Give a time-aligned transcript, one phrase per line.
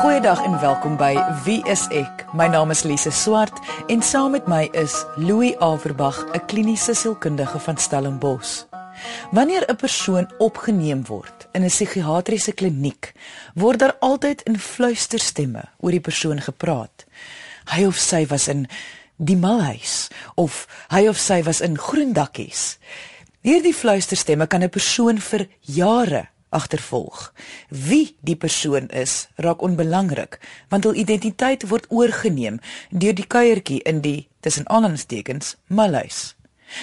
[0.00, 1.12] Goeiedag en welkom by
[1.44, 2.22] Wie is ek?
[2.32, 3.58] My naam is Lise Swart
[3.92, 8.64] en saam met my is Louis Averbag, 'n kliniese sielkundige van Stellenbosch.
[9.30, 13.12] Wanneer 'n persoon opgeneem word in 'n psigiatriese kliniek,
[13.54, 17.04] word daar altyd in fluisterstemme oor die persoon gepraat.
[17.64, 18.68] Hy of sy was in
[19.16, 22.78] die malhuis of hy of sy was in groendakkies.
[23.40, 27.32] Hierdie fluisterstemme kan 'n persoon vir jare agtervolg.
[27.68, 34.02] Wie die persoon is, raak onbelangrik, want hul identiteit word oorgeneem deur die kuiertjie in
[34.04, 36.34] die tussen aanhalingstekens malhuis.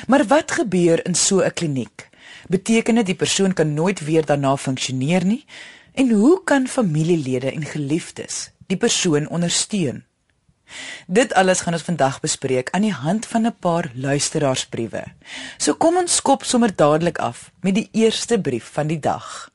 [0.08, 2.10] Maar wat gebeur in so 'n kliniek?
[2.48, 5.46] Beteken dit die persoon kan nooit weer daarna funksioneer nie?
[5.94, 10.04] En hoe kan familielede en geliefdes die persoon ondersteun?
[11.08, 15.04] Dit alles gaan ons vandag bespreek aan die hand van 'n paar luisteraarsbriewe.
[15.58, 19.52] So kom ons skop sommer dadelik af met die eerste brief van die dag.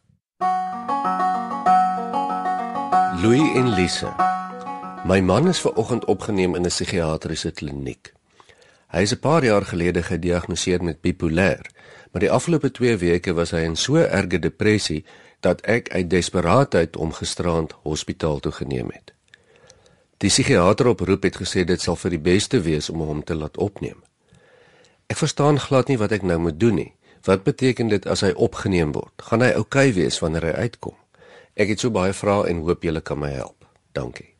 [3.22, 4.10] Louis en Lise.
[5.04, 8.12] My man is ver oggend opgeneem in 'n psigiatriese kliniek.
[8.92, 11.66] Hy is 'n paar jaar gelede gediagnoseer met bipolêr,
[12.10, 15.04] maar die afgelope 2 weke was hy in so erge depressie
[15.40, 19.12] dat ek uit desperaatheid hom gisterand hospitaal toe geneem het.
[20.22, 23.34] Die psigiater op roep het gesê dit sal vir die beste wees om hom te
[23.34, 24.02] laat opneem.
[25.06, 26.92] Ek verstaan glad nie wat ek nou moet doen nie.
[27.24, 29.14] Wat beteken dit as hy opgeneem word?
[29.22, 30.96] Gaan hy oukei okay wees wanneer hy uitkom?
[31.54, 33.62] Ek het so baie vrae en hoop julle kan my help.
[33.94, 34.32] Dankie.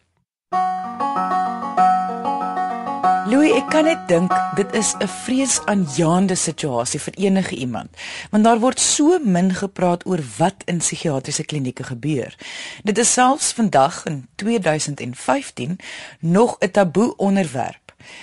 [3.31, 7.91] Louis, ek kan net dink dit is 'n vreesaanjaende situasie vir enige iemand,
[8.31, 12.35] want daar word so min gepraat oor wat in psigiatriese klinieke gebeur.
[12.83, 15.79] Dit is selfs vandag in 2015
[16.21, 17.82] nog 'n taboe onderwerp.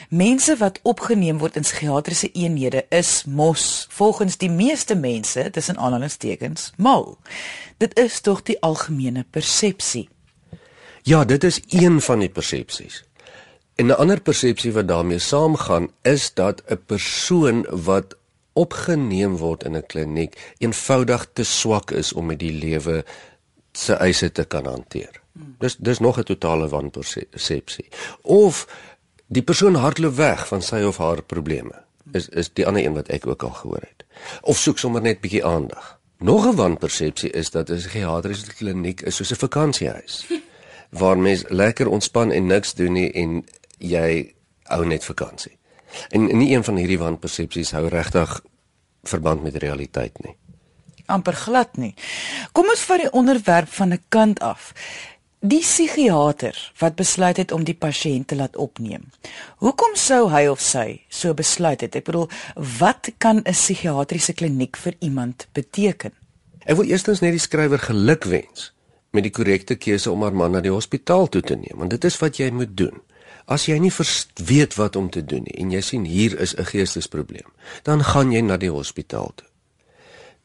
[0.09, 6.71] Mense wat opgeneem word in psigiatriese eenhede is mos volgens die meeste mense tussen aanhalingstekens
[6.77, 7.17] mal.
[7.77, 10.09] Dit is tog die algemene persepsie.
[11.03, 13.03] Ja, dit is een van die persepsies.
[13.75, 18.17] En 'n ander persepsie wat daarmee saamgaan is dat 'n persoon wat
[18.53, 23.05] opgeneem word in 'n kliniek eenvoudig te swak is om met die lewe
[23.71, 25.21] se eise te kan hanteer.
[25.59, 27.87] Dis dis nog 'n totale wanpersepsie.
[28.21, 28.67] Of
[29.29, 31.83] die persoon hardloop weg van sy of haar probleme.
[32.17, 34.05] Is is die ander een wat ek ook al gehoor het.
[34.41, 35.99] Of soek sommer net bietjie aandag.
[36.17, 40.25] Nog 'n wanpersepsie is dat 'n psigiatriese kliniek is soos 'n vakansiehuis
[40.99, 43.45] waar mens lekker ontspan en niks doen nie en
[43.77, 45.57] jy hou net vakansie.
[46.09, 48.41] En nie een van hierdie wanpersepsies hou regtig
[49.03, 50.35] verband met realiteit nie.
[51.09, 51.93] amper glad nie.
[52.53, 54.73] Kom ons vat die onderwerp van 'n kant af.
[55.39, 59.05] Die psigiater wat besluit het om die pasiënt te laat opneem.
[59.63, 61.95] Hoekom sou hy of sy so besluit het?
[61.95, 62.27] Ek bedoel,
[62.79, 66.11] wat kan 'n psigiatriese kliniek vir iemand beteken?
[66.65, 68.73] Ek wil eerstens net die skrywer gelukwens
[69.11, 72.03] met die korrekte keuse om haar man na die hospitaal toe te neem, want dit
[72.03, 73.01] is wat jy moet doen.
[73.45, 73.93] As jy nie
[74.45, 77.47] weet wat om te doen nie en jy sien hier is 'n geestesprobleem,
[77.83, 79.47] dan gaan jy na die hospitaal toe.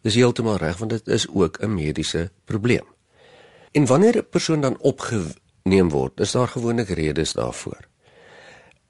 [0.03, 2.94] Dis heeltemal reg want dit is ook 'n mediese probleem.
[3.74, 7.80] En wanneer 'n persoon dan opgeneem word, is daar gewoonlik redes daarvoor.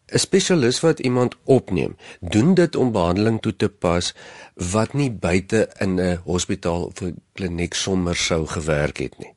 [0.06, 4.14] 'n Spesialis wat iemand opneem, doen dit om behandeling toe te pas
[4.54, 9.34] wat nie buite in 'n hospitaal of 'n kliniek sommer sou gewerk het nie.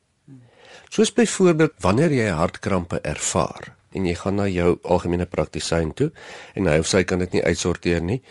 [0.88, 6.12] Soos byvoorbeeld wanneer jy hartkrampe ervaar en jy gaan na jou algemene praktisyn toe
[6.54, 8.22] en hy of sy kan dit nie uitsorteer nie,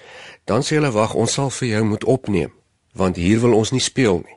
[0.43, 2.51] dan sê hulle wag, ons sal vir jou moet opneem
[2.93, 4.36] want hier wil ons nie speel nie.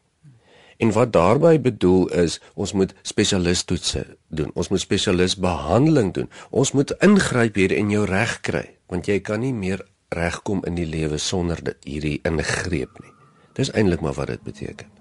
[0.81, 4.51] En wat daarbey bedoel is, ons moet spesialisttoetse doen.
[4.55, 6.31] Ons moet spesialistbehandeling doen.
[6.51, 9.85] Ons moet ingryp hier en jou reg kry, want jy kan nie meer
[10.17, 13.13] regkom in die lewe sonder dit hierdie ingreep nie.
[13.59, 15.00] Dis eintlik maar wat dit beteken.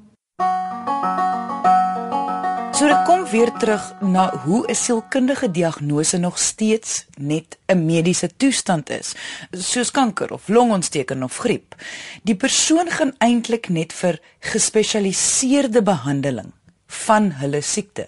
[2.80, 8.30] So dit kom weer terug na hoe 'n sielkundige diagnose nog steeds net 'n mediese
[8.38, 9.16] toestand is,
[9.52, 11.76] soos kanker of longontsteking of griep.
[12.24, 16.52] Die persoon gaan eintlik net vir gespesialiseerde behandeling
[16.88, 18.08] van hulle siekte.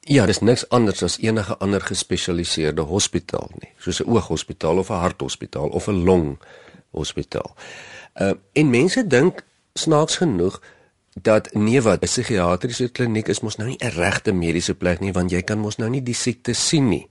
[0.00, 5.00] Ja, dis niks anders as enige ander gespesialiseerde hospitaal nie, soos 'n ooghospitaal of 'n
[5.00, 7.56] harthospitaal of 'n longhospitaal.
[8.14, 9.44] Uh en mense dink
[9.74, 10.60] snaaks genoeg
[11.22, 15.12] dat nee wat 'n psigiatriese kliniek is mos nou nie 'n regte mediese plek nie
[15.12, 17.08] want jy kan mos nou nie die siekte sien nie.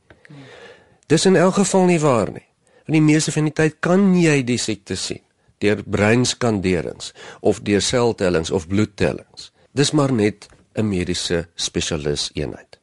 [1.07, 2.47] Dis in elk geval nie waar nie.
[2.85, 5.21] In die meeste van die tyd kan jy die siekte sien
[5.57, 9.51] deur breinskanderings of deur seltellings of bloedtellings.
[9.71, 12.79] Dis maar net 'n mediese spesialis eenheid.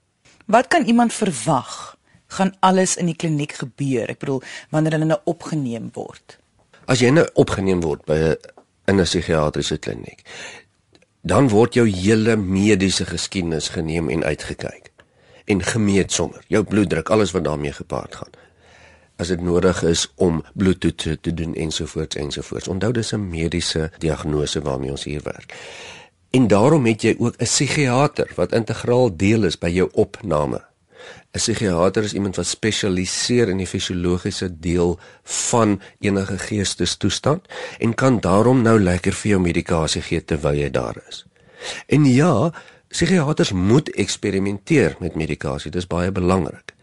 [0.47, 1.97] Wat kan iemand verwag?
[2.27, 4.09] Gaan alles in die kliniek gebeur?
[4.09, 6.39] Ek bedoel wanneer hulle nou opgeneem word.
[6.85, 8.37] As jy nou opgeneem word by 'n
[8.87, 10.23] in 'n psigiatriese kliniek,
[11.23, 14.93] dan word jou hele mediese geskiedenis geneem en uitgekyk.
[15.45, 18.31] en gemeet sommer jou bloeddruk, alles wat daarmee gepaard gaan.
[19.17, 22.69] As dit nodig is om bloedtoetse te doen ensovoorts ensovoorts.
[22.69, 25.55] Onthou dis 'n mediese diagnose waarmee ons hier werk.
[26.31, 30.72] En daarom het jy ook 'n psigiater wat integraal deel is by jou opname
[31.35, 37.47] 'n Psigiater is iemand wat spesialiseer in die fisiologiese deel van enige geestestoestand
[37.79, 41.25] en kan daarom nou lekker vir jou medikasie gee terwyl jy daar is.
[41.87, 42.53] En ja,
[42.89, 46.75] psigiaters moet eksperimenteer met medikasie, dis baie belangrik.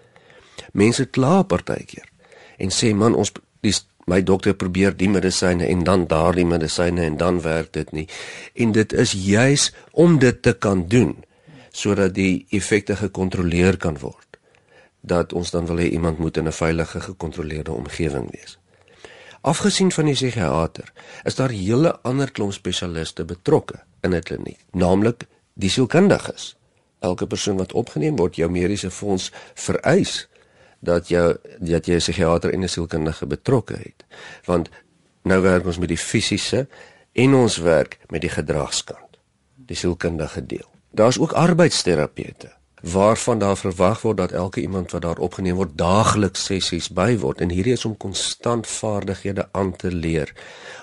[0.73, 2.09] Mense kla partykeer
[2.57, 3.31] en sê man ons
[3.61, 3.75] die
[4.09, 8.07] my dokter probeer die medisyne en dan daardie medisyne en dan werk dit nie.
[8.53, 11.13] En dit is juis om dit te kan doen
[11.71, 14.28] sodat die effekte gekontroleer kan word
[15.01, 18.59] dat ons dan wil hê iemand moet in 'n veilige gekontroleerde omgewing wees.
[19.41, 20.91] Afgesien van die psigiater,
[21.23, 26.57] is daar hele ander klomp spesialiste betrokke in 'n kliniek, naamlik die sielkundiges.
[26.99, 30.27] Elke persoon wat opgeneem word, jou mediese fonds vereis
[30.79, 34.05] dat jy dat jy 'n psigiater en 'n sielkundige betrokke het.
[34.45, 34.69] Want
[35.23, 36.67] nou werk ons met die fisiese
[37.11, 39.19] en ons werk met die gedragskant,
[39.55, 40.69] die sielkundige deel.
[40.91, 46.45] Daar's ook arbeidsterapeute waarvan daar verwag word dat elke iemand wat daar opgeneem word daagliks
[46.45, 50.33] sessies byword en hierdie is om konstant vaardighede aan te leer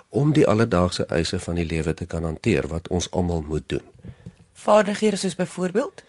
[0.08, 3.82] om die alledaagse eise van die lewe te kan hanteer wat ons almal moet doen.
[4.52, 6.02] Vaardighede soos byvoorbeeld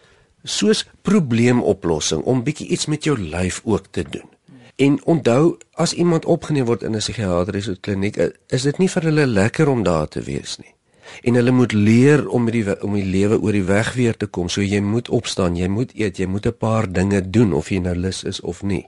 [0.44, 4.30] soos probleemoplossing om bietjie iets met jou lyf ook te doen.
[4.76, 8.16] En onthou, as iemand opgeneem word in 'n psigiatriese kliniek,
[8.48, 10.77] is dit nie vir hulle lekker om daar te wees nie
[11.22, 14.28] en hulle moet leer om met die om die lewe oor die weg weer te
[14.28, 14.50] kom.
[14.50, 17.80] So jy moet opstaan, jy moet eet, jy moet 'n paar dinge doen of jy
[17.80, 18.88] nou lus is of nie.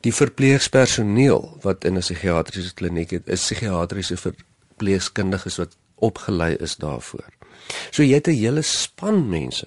[0.00, 7.28] Die verpleegspersoneel wat in 'n psigiatriese kliniek het, is psigiatriese verpleegkundiges wat opgelei is daarvoor.
[7.90, 9.66] So jy het 'n hele span mense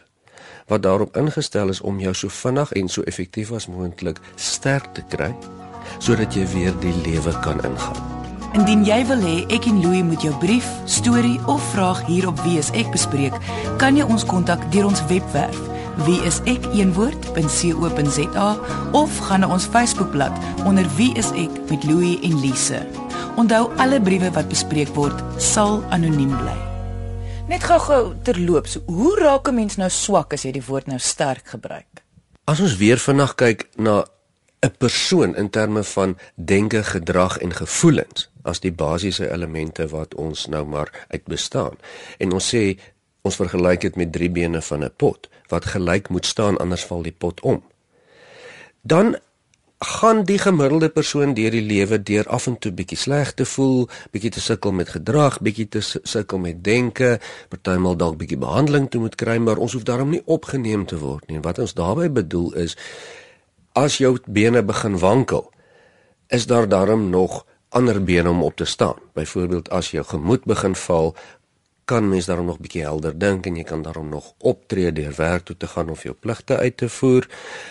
[0.67, 5.03] wat daarop ingestel is om jou so vinnig en so effektief as moontlik sterk te
[5.09, 5.35] kry
[5.99, 8.10] sodat jy weer die lewe kan ingaan.
[8.51, 12.35] Indien jy wil hê ek en Louie moet jou brief, storie of vraag hier op
[12.43, 13.31] Wie is ek bespreek,
[13.79, 15.55] kan jy ons kontak deur ons webwerf
[16.05, 17.29] wieisek.co.za
[18.97, 20.35] of gaan na ons Facebookblad
[20.67, 22.81] onder Wie is ek met Louie en Lise.
[23.39, 26.57] Onthou alle briewe wat bespreek word sal anoniem bly.
[27.51, 31.47] Net gou-gou terloops, hoe raak 'n mens nou swak as jy die woord nou sterk
[31.47, 32.03] gebruik?
[32.45, 34.03] As ons weer vinnig kyk na
[34.63, 40.47] 'n persoon in terme van denke, gedrag en gevoelens as die basiese elemente wat ons
[40.47, 41.77] nou maar uit bestaan.
[42.17, 42.77] En ons sê
[43.21, 47.01] ons vergelyk dit met drie bene van 'n pot wat gelyk moet staan anders val
[47.03, 47.63] die pot om.
[48.81, 49.15] Dan
[49.81, 53.87] gaan die gemiddelde persoon deur die lewe deur af en toe bietjie sleg te voel,
[54.13, 59.01] bietjie te sukkel met gedrag, bietjie te sukkel met denke, partymal dalk bietjie behandeling toe
[59.01, 61.41] moet kry, maar ons hoef daarom nie opgeneem te word nie.
[61.41, 62.77] Wat ons daarmee bedoel is
[63.73, 65.49] as jou bene begin wankel,
[66.29, 67.41] is daar daarom nog
[67.71, 68.99] ander bene om op te staan.
[69.13, 71.15] Byvoorbeeld as jou gemoed begin val,
[71.85, 75.47] kan mens daarom nog bietjie helder dink en jy kan daarom nog optree deur werk
[75.47, 77.27] toe te gaan of jou pligte uit te voer.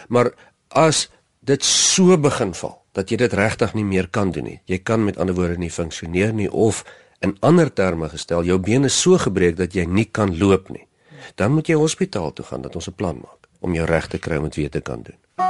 [0.09, 0.33] Maar
[0.69, 1.09] as
[1.41, 4.59] dit so begin val dat jy dit regtig nie meer kan doen nie.
[4.69, 6.83] Jy kan met ander woorde nie funksioneer nie of
[7.21, 10.87] in ander terme gestel, jou bene so gebreek dat jy nie kan loop nie.
[11.37, 14.19] Dan moet jy hospitaal toe gaan dat ons 'n plan maak om jou reg te
[14.19, 15.50] kry om dit weer te kan doen.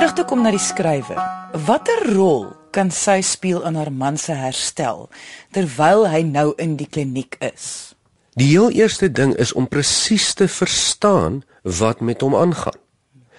[0.00, 1.18] Terug te kom na die skrywer.
[1.66, 5.10] Watter rol kan sy speel in haar man se herstel
[5.52, 7.92] terwyl hy nou in die kliniek is?
[8.32, 11.42] Die heel eerste ding is om presies te verstaan
[11.80, 12.78] wat met hom aangaan.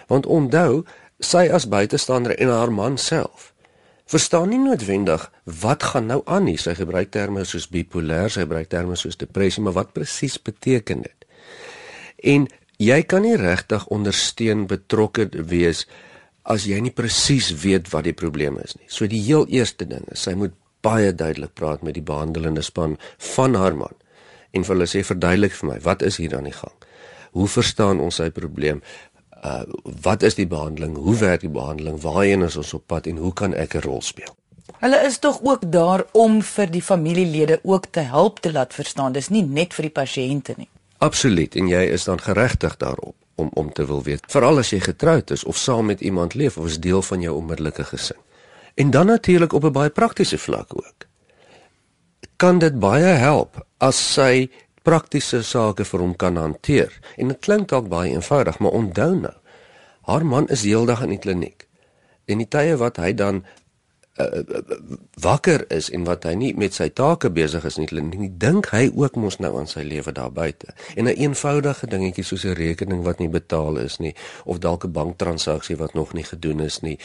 [0.06, 0.84] Want onthou,
[1.18, 3.50] sy as buitestander en haar man self
[4.12, 5.26] verstaan nie noodwendig
[5.64, 6.60] wat gaan nou aan nie.
[6.62, 11.28] Sy gebruik terme soos bipolêr, sy gebruik terme soos depressie, maar wat presies beteken dit?
[12.22, 12.46] En
[12.78, 15.88] jy kan nie regtig ondersteun betrokke wees
[16.44, 18.88] as jy nie presies weet wat die probleem is nie.
[18.90, 22.98] So die heel eerste ding is sy moet baie duidelik praat met die behandelende span
[23.36, 23.94] van haar man
[24.52, 26.74] en vir hulle sê verduidelik vir my wat is hier aan die gang.
[27.38, 28.82] Hoe verstaan ons sy probleem?
[29.42, 29.64] Uh
[30.06, 30.98] wat is die behandeling?
[30.98, 32.02] Hoe werk die behandeling?
[32.02, 34.36] Waarheen is ons op pad en hoe kan ek 'n rol speel?
[34.82, 39.12] Hulle is tog ook daar om vir die familielede ook te help te laat verstaan.
[39.14, 40.70] Dis nie net vir die pasiënte nie.
[40.98, 44.80] Absoluut en jy is dan geregtig daarop om om te wil weet veral as jy
[44.86, 48.20] getroud is of saam met iemand leef of is deel van jou onmiddellike gesin.
[48.80, 51.08] En dan natuurlik op 'n baie praktiese vlak ook.
[52.36, 54.50] Kan dit baie help as sy
[54.82, 56.94] praktiese sake vir hom kan hanteer.
[57.18, 59.34] En dit klink dalk baie eenvoudig, maar onthou nou,
[60.10, 61.68] haar man is heeldag in die kliniek.
[62.26, 63.44] En die tye wat hy dan
[64.18, 64.42] uh,
[65.22, 68.90] wakker is en wat hy nie met sy take besig is nie, nie dink hy
[68.96, 70.74] ook mos nou aan sy lewe daar buite.
[70.96, 74.16] En 'n eenvoudige dingetjie soos 'n rekening wat nie betaal is nie
[74.46, 77.00] of dalk 'n banktransaksie wat nog nie gedoen is nie.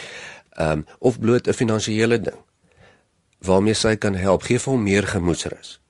[0.60, 2.40] Um, of bloot 'n finansiële ding
[3.38, 5.80] waarmee sy kan help, gee vir hom meer gemoedsrus.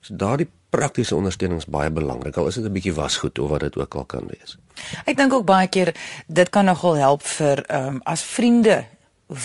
[0.00, 2.36] So daardie praktiese ondersteuning is baie belangrik.
[2.36, 4.58] Al is dit 'n bietjie wasgoed of wat dit ook al kan wees.
[5.04, 5.94] Ek dink ook baie keer
[6.26, 8.84] dit kan nogal help vir ehm um, as vriende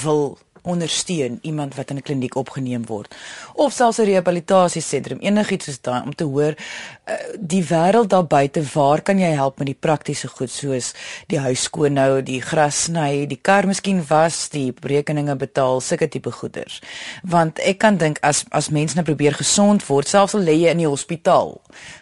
[0.03, 3.15] wil ondersteun iemand wat in 'n kliniek opgeneem word
[3.53, 8.63] of selfs 'n rehabilitasiesentrum enigiets soos daai om te hoor uh, die wêreld daar buite
[8.74, 10.93] waar kan jy help met die praktiese goed soos
[11.27, 16.10] die huis skoon hou, die gras sny, die kar miskien was, die rekeninge betaal, sulke
[16.12, 16.79] tipe goeders.
[17.24, 20.74] Want ek kan dink as as mense nou probeer gesond word, selfs al lê jy
[20.74, 21.55] in die hospitaal,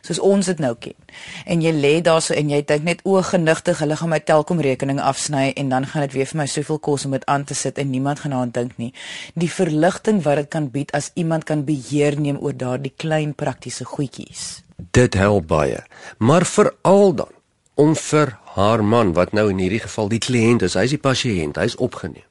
[0.05, 0.97] soos ons dit nou ken.
[1.45, 4.61] En jy lê daar so en jy dink net o, genigtig, hulle gaan my Telkom
[4.63, 7.57] rekening afsny en dan gaan dit weer vir my soveel kos om dit aan te
[7.57, 8.93] sit en niemand gaan aan dink nie.
[9.33, 13.85] Die verligting wat dit kan bied as iemand kan beheer neem oor daardie klein praktiese
[13.85, 14.63] goedjies.
[14.91, 15.83] Dit help baie.
[16.17, 17.31] Maar veral dan
[17.75, 21.57] om vir haar man wat nou in hierdie geval die kliënt is, hy's die pasiënt,
[21.57, 22.27] hy's opgeneem.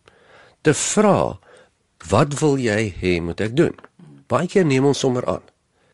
[0.63, 1.39] Te vra,
[2.11, 3.75] wat wil jy hê moet ek doen?
[4.29, 5.43] Baie keer neem ons sommer aan.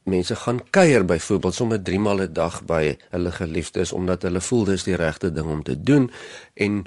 [0.06, 4.64] Mense gaan kuier byvoorbeeld sommer 3 maal 'n dag by hulle geliefdes omdat hulle voel
[4.64, 6.11] dis die regte ding om te doen
[6.54, 6.85] en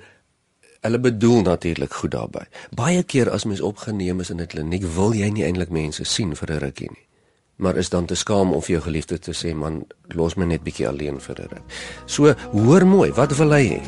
[0.82, 2.48] hulle bedoel natuurlik goed daarbey.
[2.76, 6.36] Baie keer as mens opgeneem is in 'n kliniek, wil jy nie eintlik mense sien
[6.36, 7.06] vir 'n rukkie nie.
[7.56, 10.64] Maar is dan te skaam om vir jou geliefde te sê man, los my net
[10.64, 11.64] bietjie alleen vir 'n ruk.
[12.06, 13.82] So, hoor mooi, wat wil hy hê?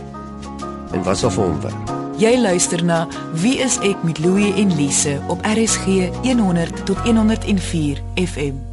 [0.94, 1.90] En wat sal vir hom werk?
[2.18, 7.98] Jy luister na Wie is ek met Louie en Lise op RSG 100 tot 104
[8.16, 8.71] FM.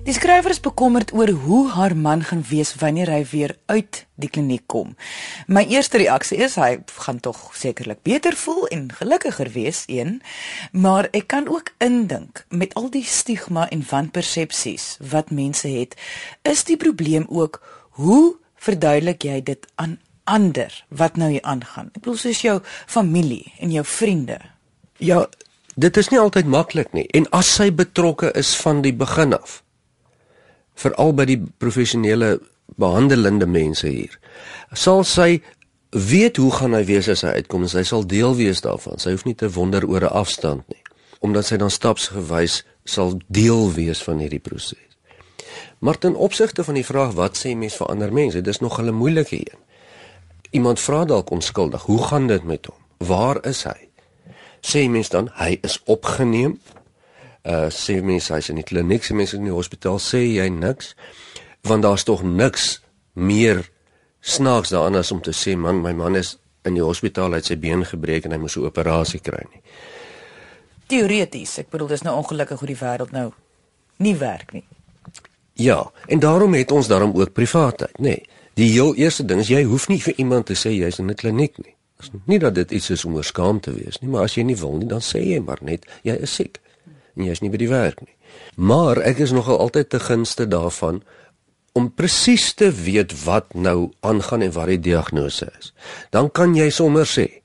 [0.00, 4.30] Die skrywer is bekommerd oor hoe haar man gaan wees wanneer hy weer uit die
[4.32, 4.94] kliniek kom.
[5.44, 10.22] My eerste reaksie is hy gaan tog sekerlik beter voel en gelukkiger wees, een,
[10.72, 15.98] maar ek kan ook indink met al die stigma en wanpersepsies wat mense het,
[16.48, 17.60] is die probleem ook
[18.00, 21.92] hoe verduidelik jy dit aan ander wat nou hier aangaan?
[21.92, 24.40] Ek bedoel soos jou familie en jou vriende.
[24.96, 25.26] Ja,
[25.76, 29.60] dit is nie altyd maklik nie en as sy betrokke is van die begin af
[30.80, 32.38] veral by die professionele
[32.80, 34.18] behandelende mense hier.
[34.72, 35.40] Sal sy
[35.90, 39.00] weet hoe gaan hy wees as hy uitkom en sy sal deel wees daarvan.
[39.02, 40.82] Sy hoef nie te wonder oor 'n afstand nie,
[41.20, 44.78] omdat sy dan stapsgewys sal deel wees van hierdie proses.
[45.80, 48.94] Maar ten opsigte van die vraag wat sê mense vir ander mense, dis nog 'n
[48.94, 49.58] moeilike een.
[50.50, 52.76] Iemand vra dalk onskuldig, hoe gaan dit met hom?
[52.98, 53.88] Waar is hy?
[54.60, 56.60] Sê mense dan hy is opgeneem?
[57.44, 60.94] Uh sê mense hy's in die kliniek, sê mense in die hospitaal sê jy niks
[61.68, 62.80] want daar's tog niks
[63.12, 63.70] meer
[64.20, 67.56] snaaks daaraan as om te sê man my man is in die hospitaal het sy
[67.56, 69.62] been gebreek en hy moes 'n operasie kry nie.
[70.86, 73.32] Teoreties, ek bedoel dis nou ongelukkig hoe die wêreld nou
[73.98, 74.64] nie werk nie.
[75.54, 78.02] Ja, en daarom het ons daarom ook privaatheid, nê.
[78.02, 81.10] Nee, die heel eerste ding is jy hoef nie vir iemand te sê jy's in
[81.10, 81.74] 'n kliniek nie.
[82.00, 84.42] Dis nie dat dit iets is om oor skaam te wees nie, maar as jy
[84.42, 86.60] nie wil nie, dan sê jy maar net jy is siek
[87.16, 88.14] en jy's nie by die werk nie.
[88.56, 91.02] Maar ek is nogal altyd te gunste daarvan
[91.72, 95.72] om presies te weet wat nou aangaan en wat die diagnose is.
[96.10, 97.42] Dan kan jy sommer sê: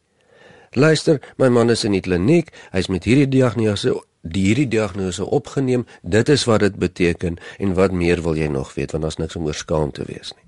[0.73, 5.85] "Luister, my man is in die kliniek, hy's met hierdie diagnose, hierdie diagnose opgeneem.
[6.01, 9.35] Dit is wat dit beteken en wat meer wil jy nog weet want daar's niks
[9.35, 10.45] om oor skaam te wees nie."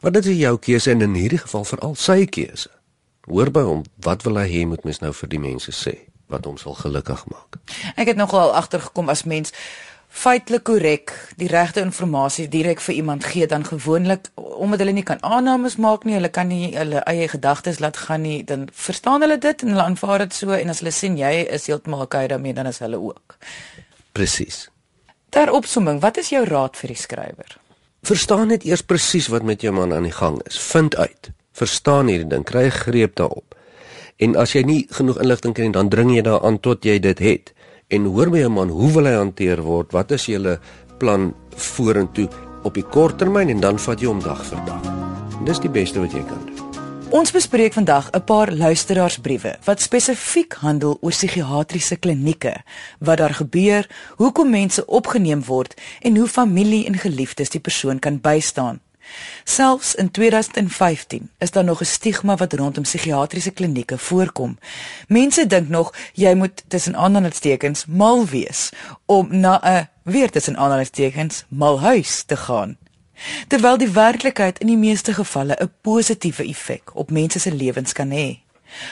[0.00, 2.70] Maar dit is jou keuse en in hierdie geval veral sy keuse.
[3.30, 6.11] Hoor by hom, wat wil hy hê moet mens nou vir die mense sê?
[6.32, 7.60] Wat hom sal gelukkig maak.
[7.96, 9.52] Ek het nogal agtergekom as mens
[10.12, 15.22] feitelik korrek die regte inligting direk vir iemand gee dan gewoonlik omdat hulle nie kan
[15.24, 19.38] aannames maak nie, hulle kan nie hulle eie gedagtes laat gaan nie, dan verstaan hulle
[19.38, 22.54] dit en hulle aanvaar dit so en as hulle sien jy is heeltemal okay daarmee
[22.54, 23.38] dan is hulle ook.
[24.12, 24.68] Presies.
[25.32, 27.56] Ter opsomming, wat is jou raad vir die skrywer?
[28.04, 30.58] Verstaan net eers presies wat met jou man aan die gang is.
[30.60, 31.30] Vind uit.
[31.56, 33.56] Verstaan hierdie ding, kry greep daarop.
[34.22, 37.52] En as jy nie genoeg inligting kry dan dring jy daaraan tot jy dit het.
[37.90, 39.90] En hoor my man, hoe wil hy hanteer word?
[39.92, 40.60] Wat is julle
[41.02, 42.28] plan vorentoe
[42.62, 44.90] op die kort termyn en dan vat jy hom dag vir dag.
[45.46, 46.60] Dis die beste wat jy kan doen.
[47.12, 52.54] Ons bespreek vandag 'n paar luisteraarsbriewe wat spesifiek handel oor psigiatriese klinieke,
[53.00, 58.20] wat daar gebeur, hoekom mense opgeneem word en hoe familie en geliefdes die persoon kan
[58.20, 58.80] bystaan.
[59.44, 64.58] Selfs in 2015 is daar nog 'n stigma wat rondom psigiatriese klinieke voorkom.
[65.08, 68.70] Mense dink nog jy moet tussen aanhalingstekens mal wees
[69.06, 72.76] om na 'n weer tussen aanhalingstekens mal huis te gaan.
[73.48, 78.10] Terwyl die werklikheid in die meeste gevalle 'n positiewe effek op mense se lewens kan
[78.10, 78.40] hê.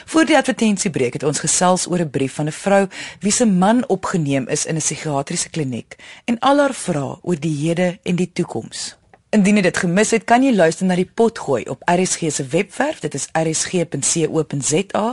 [0.05, 2.89] Voor die advertensiebreek het ons gesels oor 'n brief van 'n vrou
[3.21, 7.57] wie se man opgeneem is in 'n psigiatriese kliniek en al haar vrae oor die
[7.57, 9.00] hede en die toekoms.
[9.31, 12.99] Indien jy dit gemis het, kan jy luister na die potgooi op RSG se webwerf.
[13.05, 15.05] Dit is rsg.co.za.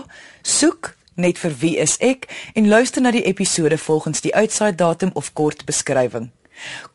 [0.42, 0.90] Soek
[1.22, 2.26] net vir wie is ek
[2.58, 6.32] en luister na die episode volgens die uitsaai datum of kort beskrywing.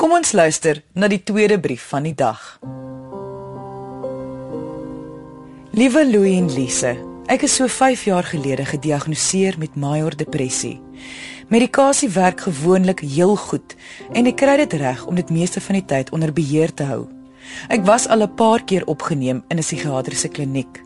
[0.02, 2.42] Kom ons luister na die tweede brief van die dag.
[5.78, 6.96] Liewe Louie en Lise,
[7.30, 10.80] ek is so 5 jaar gelede gediagnoseer met major depressie.
[11.52, 13.74] Medikasie werk gewoonlik heel goed
[14.16, 17.02] en ek kry dit reg om dit meeste van die tyd onder beheer te hou.
[17.68, 20.80] Ek was al 'n paar keer opgeneem in 'n psigiatriese kliniek.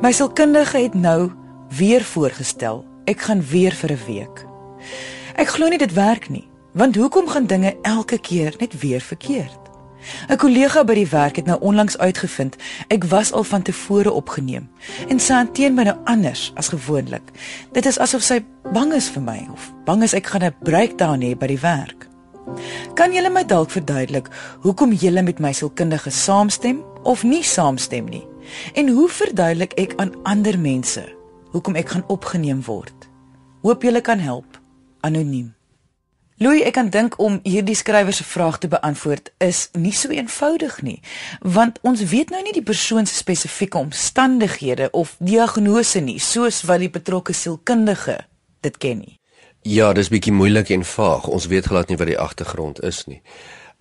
[0.00, 1.32] My sielkundige het nou
[1.78, 2.84] weer voorgestel.
[3.04, 4.46] Ek gaan weer vir 'n week.
[5.34, 9.61] Ek glo nie dit werk nie, want hoekom gaan dinge elke keer net weer verkeerd?
[10.28, 12.56] 'n Kollega by die werk het nou onlangs uitgevind
[12.88, 14.68] ek was al van tevore opgeneem
[15.08, 17.30] en sy hanteer my nou anders as gewoonlik.
[17.72, 21.20] Dit is asof sy bang is vir my of bang is ek gaan 'n breakdown
[21.20, 22.08] hê by die werk.
[22.94, 24.28] Kan julle my dalk verduidelik
[24.60, 28.26] hoekom julle met my sielkundige saamstem of nie saamstem nie?
[28.74, 31.04] En hoe verduidelik ek aan ander mense
[31.52, 33.08] hoekom ek gaan opgeneem word?
[33.62, 34.58] Hoop julle kan help.
[35.00, 35.54] Anoniem.
[36.42, 40.80] Louis, ek kan dink om hierdie skrywer se vraag te beantwoord is nie so eenvoudig
[40.82, 40.96] nie,
[41.38, 46.82] want ons weet nou nie die persoon se spesifieke omstandighede of diagnose nie, soos wat
[46.82, 48.16] die betrokke sielkundige
[48.66, 49.14] dit ken nie.
[49.62, 51.30] Ja, dis bietjie moeilik en vaag.
[51.30, 53.20] Ons weet glad nie wat die agtergrond is nie.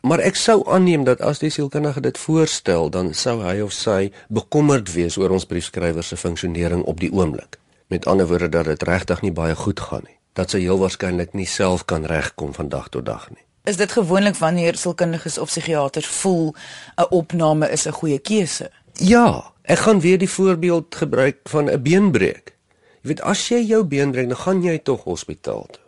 [0.05, 4.11] Maar ek sou aanneem dat as die sielkundige dit voorstel, dan sou hy of sy
[4.29, 7.57] bekommerd wees oor ons briefskrywer se funksionering op die oomblik.
[7.89, 11.33] Met ander woorde dat dit regtig nie baie goed gaan nie dat sy heel waarskynlik
[11.33, 13.43] nie self kan regkom van dag tot dag nie.
[13.63, 16.55] Is dit gewoonlik wanneer sielkundiges of psigiaters voel
[16.97, 18.71] 'n opname is 'n goeie keuse?
[18.93, 22.53] Ja, ek gaan weer die voorbeeld gebruik van 'n beenbreek.
[23.01, 25.80] Jy weet as jy jou been breek, dan gaan jy tog hospitaal toe.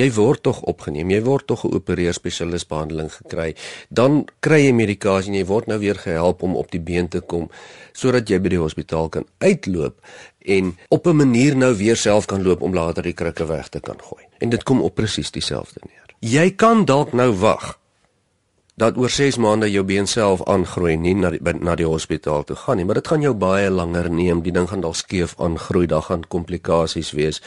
[0.00, 3.50] Jy word tog opgeneem, jy word tog geopereer, spesialis behandeling gekry,
[3.92, 7.20] dan kry jy medikasie en jy word nou weer gehelp om op die been te
[7.20, 7.50] kom
[7.92, 9.98] sodat jy by die hospitaal kan uitloop
[10.56, 13.80] en op 'n manier nou weer self kan loop om later die krikke weg te
[13.80, 14.24] kan gooi.
[14.38, 16.06] En dit kom op presies dieselfde neer.
[16.20, 17.78] Jy kan dalk nou wag
[18.76, 22.56] dat oor 6 maande jou been self aangroei nie na die, na die hospitaal toe
[22.56, 24.42] gaan nie, maar dit gaan jou baie langer neem.
[24.42, 27.42] Die ding gaan dalk skeef aangroei, daar gaan komplikasies wees.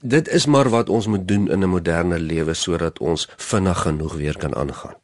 [0.00, 4.14] Dit is maar wat ons moet doen in 'n moderne lewe sodat ons vinnig genoeg
[4.14, 4.94] weer kan aangaan.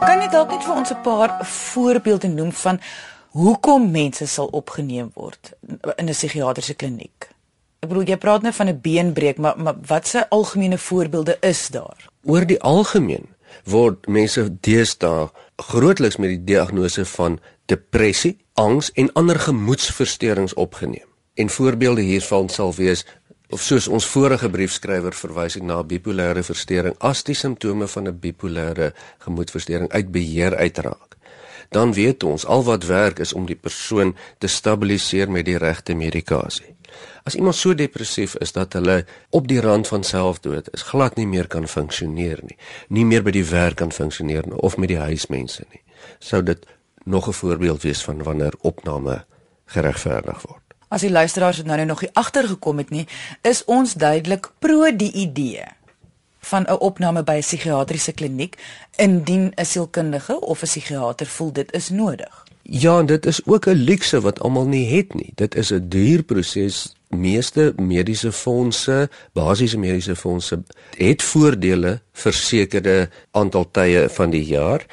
[0.00, 2.80] Kan jy dalk net vir ons 'n paar voorbeelde noem van
[3.30, 5.52] hoekom mense sal opgeneem word
[5.96, 7.28] in 'n psigiatriese kliniek.
[7.78, 12.08] Ek bedoel jy praat nou van 'n beenbreek, maar maar watse algemene voorbeelde is daar?
[12.22, 13.26] Oor die algemeen
[13.64, 21.06] word mense deesdae grootliks met die diagnose van depressie, angs en ander gemoedsversteurings opgeneem.
[21.34, 23.06] En voorbeelde hiervan sal wees
[23.50, 28.18] of soos ons vorige briefskrywer verwys het na bipolêre versteuring as die simptome van 'n
[28.20, 31.08] bipolêre gemoedversteuring uit beheer uitraak
[31.68, 35.94] dan weet ons al wat werk is om die persoon te stabiliseer met die regte
[35.94, 36.74] medikasie.
[37.28, 41.26] As iemand so depressief is dat hulle op die rand van selfdood is, glad nie
[41.28, 42.56] meer kan funksioneer nie,
[42.88, 45.82] nie meer by die werk kan funksioneer nie of met die huismense nie,
[46.18, 46.64] sou dit
[47.04, 49.24] nog 'n voorbeeld wees van wanneer opname
[49.66, 50.67] geregverdig word.
[50.88, 53.06] As die luisteraars nou, nou nog nie agtergekom het nie,
[53.42, 55.64] is ons duidelik pro die idee
[56.48, 58.56] van 'n opname by 'n psigiatriese kliniek
[58.96, 62.44] indien 'n sielkundige of 'n psigiater voel dit is nodig.
[62.62, 65.32] Ja, en dit is ook 'n luukse wat almal nie het nie.
[65.34, 66.96] Dit is 'n duur proses.
[67.08, 70.62] Meeste mediese fondse, basiese mediese fondse
[70.96, 74.86] het voordele vir sekerde aantal tye van die jaar.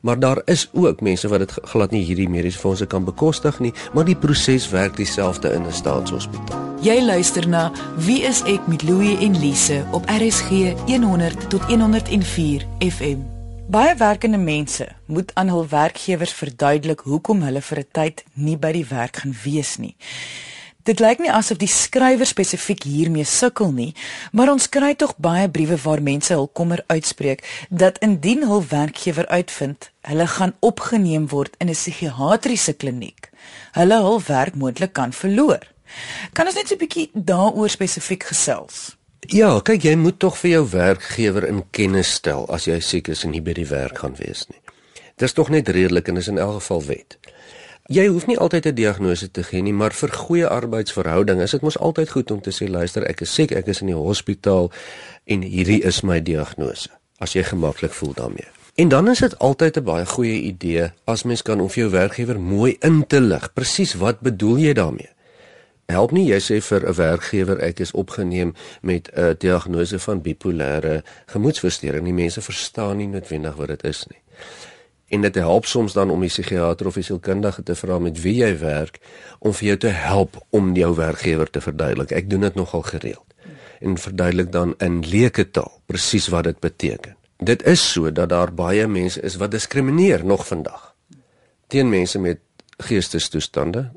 [0.00, 3.72] Maar daar is ook mense wat dit glad nie hierdie mediese fondse kan bekostig nie,
[3.92, 6.68] maar die proses werk dieselfde in 'n staatshospitaal.
[6.80, 12.66] Jy luister na Wie is ek met Louie en Lise op RSG 100 tot 104
[12.78, 13.18] FM.
[13.68, 18.72] Baie werkende mense moet aan hul werkgewers verduidelik hoekom hulle vir 'n tyd nie by
[18.72, 19.96] die werk gaan wees nie.
[20.84, 23.90] Dit lyk nie asof die skrywer spesifiek hiermee sukkel nie,
[24.32, 29.28] maar ons kry tog baie briewe waar mense hul kommer uitspreek dat indien hul werkgewer
[29.28, 33.28] uitvind hulle gaan opgeneem word in 'n psigiatriese kliniek,
[33.76, 35.60] hulle hul werk moontlik kan verloor.
[36.32, 38.96] Kan ons net so 'n bietjie daaroor spesifiek gesels?
[39.28, 43.24] Ja, kyk jy moet tog vir jou werkgewer in kennis stel as jy siek is
[43.24, 44.60] en nie by die werk gaan wees nie.
[45.16, 47.18] Dit is tog net redelik en is in elk geval wet.
[47.90, 51.60] Jy hoef nie altyd 'n diagnose te gee nie, maar vir goeie arbeidsverhoudinge is dit
[51.60, 54.70] mos altyd goed om te sê luister, ek is siek, ek is in die hospitaal
[55.24, 56.88] en hierdie is my diagnose.
[57.18, 58.46] As jy gemaklik voel daarmee.
[58.74, 62.40] En dan is dit altyd 'n baie goeie idee as mens kan of jou werkgewer
[62.40, 65.10] mooi in te lig presies wat bedoel jy daarmee.
[65.86, 71.02] help nie jy sê vir 'n werkgewer ek is opgeneem met 'n diagnose van bipolêre
[71.26, 74.22] gemoedstoornis nie mense verstaan nie noodwendig wat dit is nie
[75.10, 78.36] en dit help soms dan om die psigiater of die sielkundige te vra met wie
[78.40, 79.00] jy werk
[79.38, 83.26] om vir jou te help om jou werkgewer te verduidelik ek doen dit nogal gereeld
[83.80, 88.52] en verduidelik dan in leuke taal presies wat dit beteken dit is so dat daar
[88.54, 90.94] baie mense is wat diskrimineer nog vandag
[91.66, 92.40] teen mense met
[92.80, 93.90] geestestoestande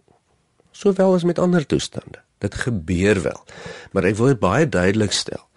[0.74, 2.22] sowel as met ander toestande.
[2.38, 3.44] Dit gebeur wel.
[3.92, 5.48] Maar ek wil baie duidelik stel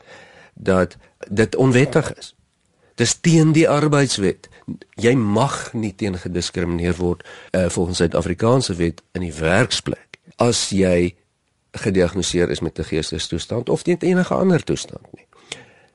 [0.55, 0.97] dat
[1.29, 2.35] dit onwettig is.
[2.97, 4.49] Dis teen die arbeidswet.
[4.99, 11.15] Jy mag nie teen gediskrimineer word uh, volgens Suid-Afrikaanse wet in die werksplek as jy
[11.77, 15.27] gediagnoseer is met 'n geestesstoestand of enige ander toestand nie.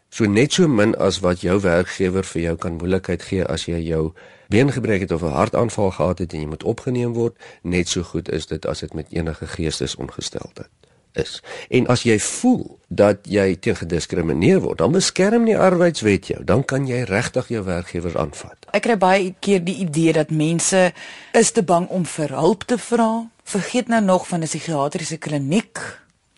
[0.10, 3.80] So net so min as wat jou werkgewer vir jou kan moeilikheid gee as jy
[3.80, 4.14] jou
[4.48, 8.04] been gebreek het of 'n hartaanval gehad het en jy moet opgeneem word, net so
[8.04, 10.81] goed is dit as dit met enige geestesongesteldheid
[11.14, 11.42] is.
[11.70, 16.66] En as jy voel dat jy teen gediskrimineer word, dan beskerm die arbeidswet jou, dan
[16.66, 18.68] kan jy regtig jou werkgewer aanvat.
[18.72, 20.92] Ek kry baie keer die idee dat mense
[21.34, 23.28] is te bang om vir hulp te vra.
[23.44, 25.80] Vergeet nou nog van 'n psigiatriese kliniek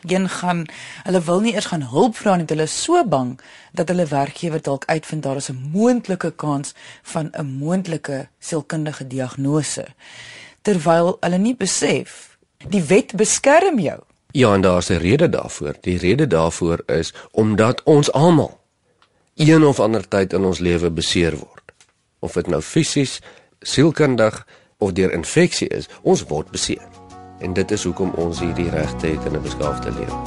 [0.03, 0.65] een gaan
[1.03, 3.39] hulle wil nie eers gaan hulp vra nie, hulle is so bang
[3.71, 9.85] dat hulle werkgewer dalk uitvind daar is 'n moontlike kans van 'n moontlike sielkundige diagnose
[10.61, 13.99] terwyl hulle nie besef die wet beskerm jou.
[14.35, 15.75] Ja, en daar's 'n rede daarvoor.
[15.81, 18.59] Die rede daarvoor is omdat ons almal
[19.35, 21.63] een of ander tyd in ons lewe beseer word.
[22.19, 23.21] Of dit nou fisies,
[23.59, 26.87] sielkundig of deur infeksie is, ons word beseer
[27.39, 30.21] en dit is hoekom ons hierdie regte het in 'n beskaafde lewe.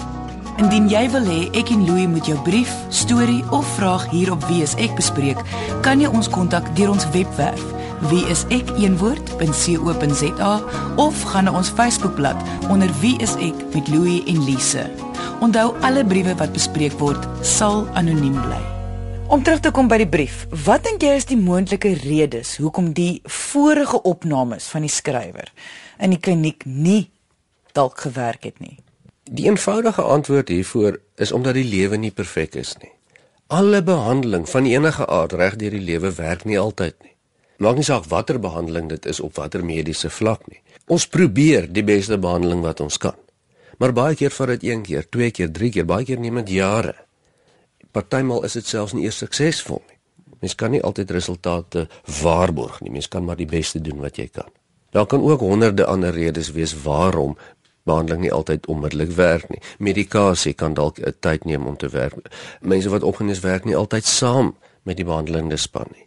[0.57, 4.45] Indien jy wil hê ek en Louie moet jou brief, storie of vraag hier op
[4.45, 5.39] Wie is ek bespreek,
[5.81, 7.76] kan jy ons kontak deur ons webwerf
[8.11, 9.33] wieisek.co.za
[10.97, 12.37] of gaan na ons Facebookblad
[12.71, 14.91] onder Wie is ek met Louie en Lise.
[15.41, 18.63] Onthou alle briewe wat bespreek word sal anoniem bly.
[19.27, 22.93] Om terug te kom by die brief, wat dink jy is die moontlike redes hoekom
[22.95, 25.51] die vorige opnames van die skrywer
[25.99, 27.11] in die kliniek nie
[27.75, 28.79] dalk gewerk het nie?
[29.27, 32.93] Die eenvoudige antwoord hiervoor is omdat die lewe nie perfek is nie.
[33.51, 37.16] Alle behandeling van enige aard reg deur die lewe werk nie altyd nie.
[37.59, 40.61] Maak nie saak watter behandeling dit is op watter mediese vlak nie.
[40.93, 43.17] Ons probeer die beste behandeling wat ons kan.
[43.81, 46.57] Maar baie keer vat dit een keer, twee keer, drie keer, baie keer neem dit
[46.61, 46.95] jare.
[47.93, 49.97] Partymal is dit selfs nie eers suksesvol nie.
[50.45, 51.87] Mens kan nie altyd resultate
[52.21, 52.93] waarborg nie.
[52.93, 54.49] Mens kan maar die beste doen wat jy kan.
[54.93, 57.37] Daar kan ook honderde ander redes wees waarom
[57.87, 59.63] behandeling nie altyd onmiddellik werk nie.
[59.79, 62.15] Medikasie kan dalk 'n tyd neem om te werk.
[62.61, 66.07] Mense wat opgeneem werk nie altyd saam met die behandelende span nie.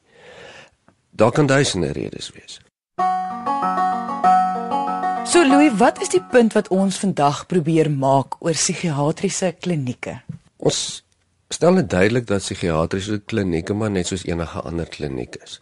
[1.19, 2.59] Daar kan duisende redes wees.
[5.31, 10.21] So Louis, wat is die punt wat ons vandag probeer maak oor psigiatriese klinieke?
[10.57, 11.03] Ons
[11.49, 15.59] stel net duidelik dat psigiatriese klinieke maar net soos enige ander kliniek is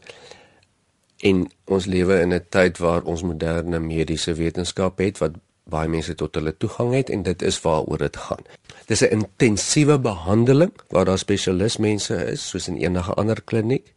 [1.26, 5.32] en ons lewe in 'n tyd waar ons moderne mediese wetenskap het wat
[5.64, 8.44] baie mense tot hulle toegang het en dit is waaroor dit gaan.
[8.86, 13.94] Dis 'n intensiewe behandeling waar daar spesialistmense is soos in enige ander kliniek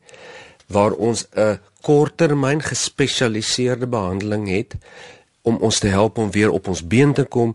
[0.70, 4.74] waar ons 'n korttermyn gespesialiseerde behandeling het
[5.42, 7.54] om ons te help om weer op ons been te kom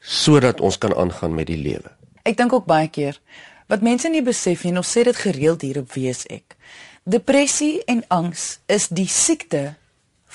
[0.00, 1.90] sodat ons kan aangaan met die lewe.
[2.22, 3.20] Ek dink ook baie keer
[3.66, 6.56] wat mense nie besef nie en ons sê dit gereeld hier op wees ek.
[7.04, 9.74] Depressie en angs is die siekte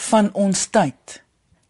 [0.09, 1.21] van ons tyd.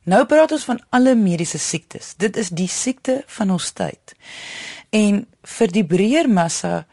[0.04, 2.13] Nou praat ons van alle mediese siektes.
[2.17, 4.15] Dit is die siekte van ons tyd.
[4.89, 5.26] En
[5.58, 6.86] vir die breër massa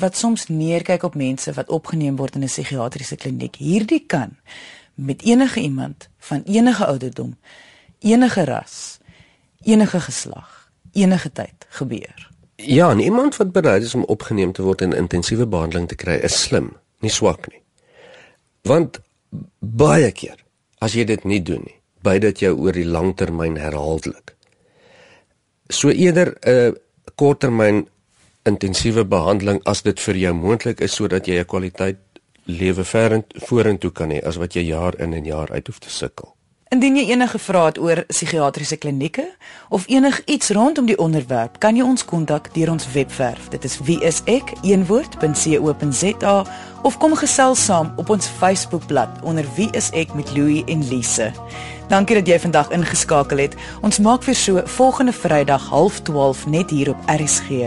[0.00, 4.36] wat soms neerkyk op mense wat opgeneem word in 'n psigiatriese kliniek, hierdie kan
[4.94, 7.38] met enige iemand van enige ouderdom,
[7.98, 8.98] enige ras,
[9.62, 12.30] enige geslag, enige tyd gebeur.
[12.56, 16.42] Ja, iemand wat bereid is om opgeneem te word en intensiewe behandeling te kry, is
[16.42, 17.62] slim nie swak nie.
[18.62, 19.00] Want
[19.58, 20.36] baie keer
[20.78, 24.34] as jy dit nie doen nie, by dit jou oor die langtermyn herhaaldelik.
[25.68, 26.76] So eerder 'n
[27.14, 27.88] korttermyn
[28.48, 31.98] intensiewe behandeling as dit vir jou moontlik is sodat jy 'n kwaliteit
[32.44, 32.84] lewe
[33.48, 36.34] vorentoe kan hê as wat jy jaar in en jaar uit hoef te sukkel.
[36.70, 39.24] Indien jy enige vrae het oor psigiatriese klinieke
[39.68, 43.48] of enigiets rondom die onderwerp, kan jy ons kontak deur ons webwerf.
[43.50, 44.66] Dit is wieisek.co.za
[46.82, 51.32] of kom gesels saam op ons Facebookblad onder wieisek met Louie en Lise.
[51.88, 53.54] Dankie dat jy vandag ingeskakel het.
[53.82, 57.66] Ons maak weer so volgende Vrydag 12:30 net hier op RSG.